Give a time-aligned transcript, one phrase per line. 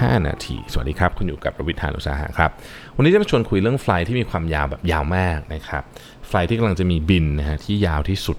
[0.00, 2.50] 5 นาที สวัสดีครับ คุณอยู่กับผมรวิศ หาญอุตสาหะครับ
[2.96, 5.82] วันนี้จะมาชวนคุยเรื่อง flight ที่มีความยาวแบบยาวมากนะครับ
[6.28, 8.36] flight ที่กำลังจะมีบินนะฮะที่ยาวที่สุด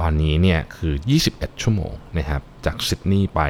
[0.00, 0.94] ตอนนี้เนี่ยคือ
[1.28, 3.40] 21 ชั่วโมงนะครับ จากซิดนีย์ไป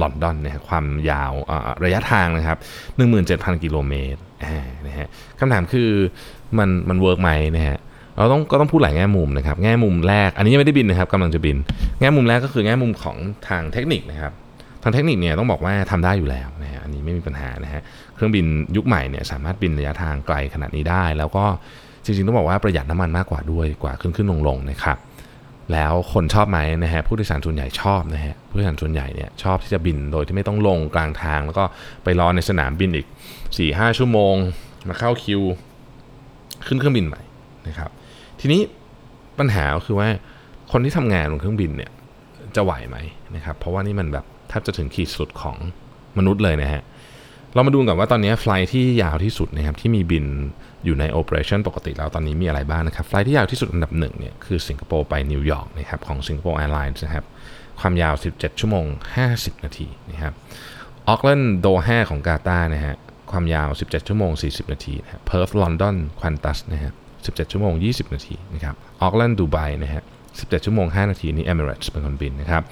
[0.00, 1.32] ลอนดอนนะฮะความยาว
[1.84, 2.58] ระยะทางนะครับ
[3.10, 4.20] 17,000 กิโลเมตร
[4.86, 5.06] นะฮะ
[5.40, 5.90] คำถามคือ
[6.58, 7.78] มันมัน work ไหมนะฮะ
[8.18, 11.56] เราต้องก็ต้องพูดหลายแง่มุมนะครับ แง่มุมแรก อันนี้ยังไม่ได้บินนะครับกำลังจะบิน
[12.00, 13.16] แง่มุมแรกก็คือแง่มุมของ
[13.48, 14.32] ทางเทคนิคนะครับ
[14.82, 17.82] ทางเทคนิคเนี่ยต้องบอกว่าทำได้อยู่แล้วนะฮะอันนี้ไม่มีปัญหานะฮะ
[18.14, 21.44] เครื่องบินยุคใหม่เนี่ยสามารถบินระยะทางไกลขนาดนี้ได้ แล้วก็
[22.04, 24.98] จริงๆต้องบอกว่าประหยัดน้ำมันมากกว่าด้วยกว่าขึ้นขึ้นลงลงนะครับ
[25.72, 31.64] แล้วคนชอบไหมนะฮะผู้โดยสารส่วนใหญ่ชอบนะฮะผู้โดยสารส่วนใหญ่เนี่ยชอบที่จะบินโดยที่ไม่ต้องลงกลางทาง แล้วก็
[32.04, 33.06] ไปรอในสนามบินอีก
[33.52, 34.34] 4-5 ชั่วโมง
[34.88, 35.40] มาเข้าคิว
[36.66, 37.22] ขึ้นเครื่องบินใหม่
[37.68, 37.90] นะครับ
[38.40, 38.60] ทีนี้
[39.38, 40.08] ปัญหาคือว่า
[40.72, 41.90] คนที่ทำงานบนเครื่องบินเนี่ย
[42.56, 42.96] จะไหวไหม
[43.34, 45.56] นะครับ เพราะว่านี่มันแบบ แทบจะถึงขีดสุดของ
[46.18, 46.82] มนุษย์เลยนะฮะ
[47.54, 50.26] เรามาดูกันว่าตอนนี้ flight ที่ยาวที่สุดนะครับที่มีบิน
[50.84, 57.24] อยู่ใน operation ปกติแล้วตอนนี้มีอะไรบ้างนะครับ flight ที่ยาวที่สุดอันดับหนึ่งเนี่ยคือสิงคโปร์ไปนิวยอร์กนะครับของ Singapore Airlines นะครับ
[57.80, 58.84] ความยาว 17 ชั่วโมง
[59.26, 60.32] 50 นาทีนะครับ
[61.08, 62.94] โอ๊คแลนด์โดฮาของกาตาร์นะฮะ
[63.30, 66.92] ความยาว 17 ชั่วโมง 40 นาทีนะเพิร์ธลอนดอน Qantas นะฮะ
[67.22, 72.62] 17 ชั่วโมง 20 นาทีนะครับโอ๊คแลนด์ดูไบนะฮะ17 ชั่วโมง 5 นาที นี่ Emirates เป็นคนบินนะครับ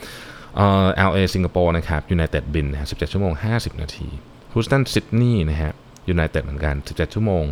[0.56, 4.08] เอ่อ LA สิงคโปร์นะครับ United บินนะฮะ17 ชั่วโมง 50 นาที
[4.52, 5.72] ฮูสตันซิดนีย์นะฮะ
[6.14, 7.44] United เหมือนกัน 17 ชั่วโมง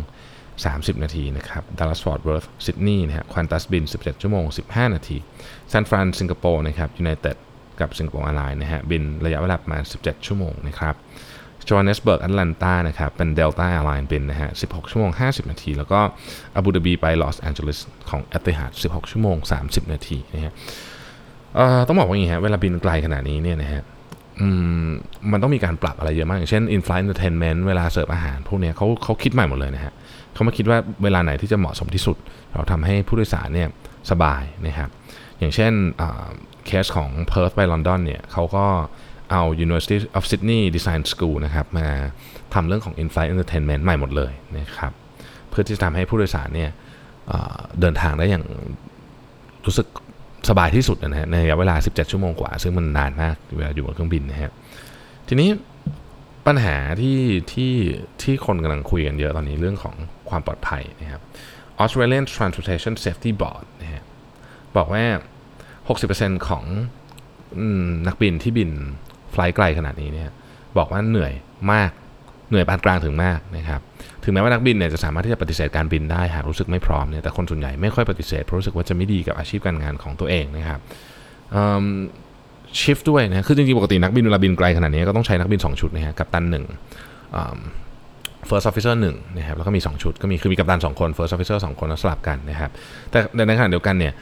[0.47, 5.17] 30 นาทีนะครับดัลลัสฟอร์ตเวิร์ธซิดนีย์นะฮะ Qantas บิน 17 ชั่วโมง 15 นาที
[5.71, 7.35] ซานฟรานสิงคโปร์นะครับ United
[7.79, 10.95] กับ Singapore Airlines นะฮะบินระยะเวลาประมาณ 17 ชั่วโมงนะครับ
[11.69, 15.99] โจฮันเนสเบิร์กแอตแลนตานะครับ เป็น Delta Airlines บินนะฮะ 16 ชั่วโมง 50 นาที แล้วก็
[16.55, 20.53] อาบูดาบีไปลอสแอนเจลิสของเอติฮัด16 ชั่วโมง 30 นาทีนะฮะ
[21.87, 23.83] ต้องบอกว่าอย่างนี้ฮะเวลาบินไกลขนาดนี้เนี่ยนะฮะ
[25.31, 29.93] มันต้องมีการปรับอะไรเยอะมาก อย่างเช่น in-flight entertainment เวลาเสิร์ฟอาหาร พวกนี้เขาเขาคิดใหม่หมดเลยนะฮะ
[30.33, 32.17] เขามาคิดว่าเวลาไหนที่จะเหมาะสมที่สุด
[32.53, 33.69] เราทำให้ผู้โดยสารเนี่ย
[34.11, 34.89] สบายนะครับ
[35.39, 35.71] อย่างเช่น
[36.65, 38.65] เคสของ Perth ไปลอนดอนเนี่ยเขาก็
[39.31, 41.87] เอา University of Sydney Design School นะครับมา
[42.53, 44.91] ทำเรื่องของ in-flight entertainment ใหม่หมดเลยนะครับ
[45.49, 46.71] เพื่อที่จะทำให้ผู้โดยสารเนี่ย
[47.79, 48.45] เดินทางได้อย่าง
[49.65, 49.87] รู้สึก
[50.49, 54.51] สบายที่สุดนะฮะในระยะเวลา 17 ชั่วโมงกว่า ซึ่งมันนานมากเวลาอยู่บนเครื่องบินนะฮะ
[55.27, 55.49] ทีนี้
[56.47, 57.19] ปัญหาที่
[57.53, 57.73] ที่
[58.21, 59.95] ที่คนกำลังคุยกันเยอะตอนนี้เรื่องของ
[60.29, 61.21] ความปลอดภัยนะครับ
[61.83, 64.03] Australian Transportation Safety Board นะฮะ
[64.77, 65.03] บอกว่า
[65.77, 66.63] 60%ของ
[68.07, 68.69] นักบินที่บิน
[69.31, 70.31] ไฟล์ไกลขนาดนี้เนี่ย
[70.77, 71.33] บอกว่าเหนื่อย
[71.71, 71.91] มาก
[72.53, 73.81] เหนื่อยปานกลางถึงมากนะครับ
[74.23, 80.79] ถึงแม้ว่านักบินเนี่ยจะสามารถที่จะปฏิเสธการบินได้หากรู้สึกไม่พร้อมเนี่ยแต่คนส่วนใหญ่ไม่ค่อยปฏิเสธเพราะรู้สึกว่าจะไม่ดีกับอาชีพการงานของตัวเองนะครับ
[82.79, 86.65] ชิฟด้วยนะคือจริงๆปกตินักบินเวลาบินไกลขนาดนี้ก็ต้องใช้นักบิน 2 ชุดนะฮะกัปตันหนึ่ง
[88.49, 92.71] first officer หนึ่งนะครับแล้วก็มี 2 ชุดก็มีคือมีกัปตัน 2 คน first officer 2คนแล้วสลับกันนะครับ
[93.09, 94.13] แต่ในขณะเดียวกันเนี่ย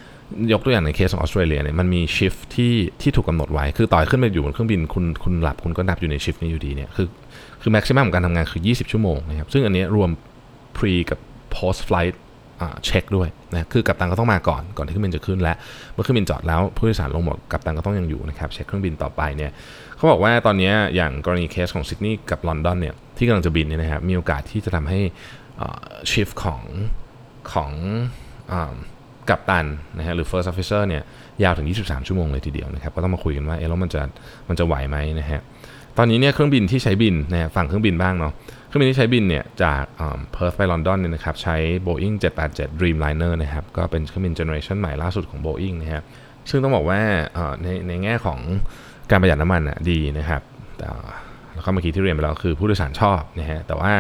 [0.53, 7.08] ยกตัวอย่างในเคสของออสเตรเลียเนี่ยมันมี shift ที่ที่ถูกกำหนดไว้ คือต่อให้ขึ้นไปอยู่บนเครื่องบินคุณคุณหลับคุณก็นับอยู่ใน shift นี้อยู่ดีเนี่ยคือ
[7.62, 10.10] คือ maximum ของการทำงานคือ 20 ชั่วโมงนะครับซึ่งอันนี้รวม
[10.78, 11.20] pre กับ
[11.56, 12.16] post flight
[12.86, 15.54] เช็คด้วยนะคือกัปตันก็ต้องมาก่อนก่อนที่เครื่องบินจะขึ้นและ
[15.94, 19.52] เมื่อเครื่องบินจอดแล้วผู้โดยสารลงหมดกัปตันก็ต้องยังอยู่นะครับเช็คเครื่องบินต่อไปเนี่ย
[19.96, 25.00] เขาบอกว่าตอนนี้อย่างกรณีเคสของซิดนีย์กับลอนดอนเนี่ยที่กำลังจะบินเนี่ยนะครับมีโอกาสที่จะทำให้
[26.12, 26.62] ชิฟของ
[27.54, 27.72] ของ
[29.30, 29.66] กัปตัน
[29.98, 31.04] นะฮะหรือ first officer เนี่ย
[31.44, 34.02] ยาวถึง 23 ชั่วโมงเลยทีเดียวนะครับก็ต้องมาคุยกันว่าเออแล้วมันจะ
[34.50, 35.42] มันจะไหวไหมนะฮะ
[35.97, 38.34] ตอนนี้เนี่ยเครื่องบินที่ใช้บินนะฝั่งเครื่องบินบ้างเนาะ
[38.68, 39.84] เครื่องบินที่ใช้บินเนี่ยจาก
[40.31, 41.56] เพิร์ธไปลอนดอนเนี่ยนะครับใช้
[41.88, 42.16] Boeing
[42.47, 46.03] 787 Dreamliner นะครับก็เป็นเครื่องบินเจเนอเรชันใหม่ล่าสุดของ Boeing นะครับ
[46.50, 47.00] ซึ่งต้องบอกว่า
[47.62, 48.40] ในในแง่ของ
[49.12, 50.41] การประหยัดน้ำมันอะดีนะครับ
[51.53, 53.94] แล้วก็เมื่อกี้ที่เรียนไปแล้วคือผู้โดยสารชอบนะฮะแต่ว่า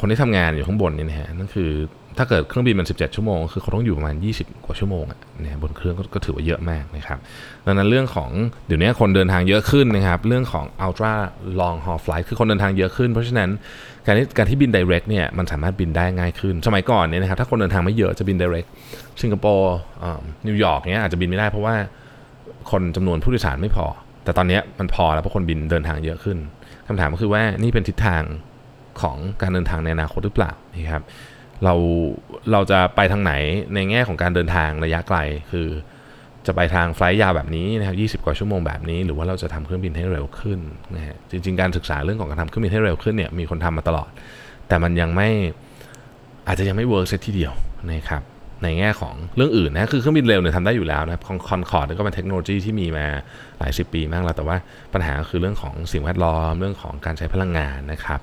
[0.00, 1.70] คนที่ทำงานอยู่ข้างบนเนี่ยนะฮะนั่นคือ
[2.18, 7.18] ถ้าเกิดเครื่องบินมัน 17 ชั่วโมง คือเขาต้องอยู่ประมาณ 20 กว่าชั่วโมงอะนะบนเครื่องก็ถือว่าเยอะมากนะครับ
[7.66, 8.30] ดังนั้นเรื่องของ
[8.66, 11.14] เดี๋ยวนี้คนเดินทางเยอะขึ้นนะครับ เรื่องของ ultra
[11.60, 13.50] long haul flight คือคนเดินทางเยอะขึ้น เพราะฉะนั้น
[14.06, 18.68] การที่การที่บิน direct เนี่ยมันสามารถบินได้ง่ายขึ้น สมัยก่อนเนี่ยนะครับถ้าคนเดินทางไม่เยอะจะบิน direct
[19.22, 19.74] สิงคโปร์
[20.46, 21.74] นิวยอร์กเนี่ยอาจจะบินไม่ได้เพราะว่า
[22.70, 23.86] คนจำนวนผู้โดยสารไม่พอ
[24.24, 26.38] แต่ตอนนี้มันพอแล้วเพราะคนบินเดินทางเยอะขึ้น
[26.86, 28.22] คำถามก็คือว่านี่เป็นทิศทาง
[29.02, 31.02] ของการเดินทางในอนาคตหรือเปล่านะครับ
[31.64, 31.74] เรา
[32.52, 33.32] เราจะไปทางไหน
[33.74, 35.18] ในแง่ของการเดินทางระยะไกล
[35.50, 35.68] คือ
[36.46, 40.58] จะไปทาง flight ยาวแบบนี้นะครับ20 กว่าชั่วโมงแบบนี้ หรือว่าเราจะทำเครื่องบินให้เร็วขึ้น
[40.96, 44.10] นะฮะจริง ๆ การศึกษาเรื่องของการทำเครื่องบินให้เร็วขึ้นเนี่ยมีคนทำมาตลอด
[44.68, 45.28] แต่มันยังไม่
[46.46, 47.52] อาจจะยังไม่ work ซะทีเดียว
[47.92, 48.22] นะครับ
[48.62, 53.06] ในแง่ของเรื่องอื่นนะคือเครื่องบินเร็วเนี่ยทำได้อยู่แล้วนะครับขอนคอร์ดก็เป็นเทคโนโลยีที่มีมา
[53.58, 54.56] หลายสิบปีมากแล้ว แต่ว่า
[54.94, 58.20] ปัญหาคือเรื่องของสิ่งแวดล้อมเรื่องของการใช้พลังงานนะครับ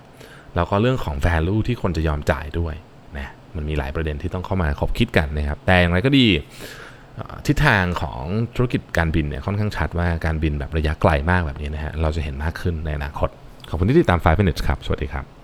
[0.55, 2.75] แล้วก็เรื่องของ value ที่คนจะยอมจ่ายด้วย
[3.57, 6.27] มันมีหลายประเด็นที่ต้องเข้ามาขบคิดกันนะครับ แต่อย่างไรก็ดี
[7.47, 8.23] ทิศทางของ
[8.55, 13.29] ธุรกิจการบินเนี่ยค่อนข้างชัดว่าการบินแบบระยะไกลมากแบบนี้นะฮะเราจะเห็นมากขึ้นในอนาคต
[13.69, 15.36] ขอบคุณที่ติดตาม5 minutes ครับ สวัสดีครับ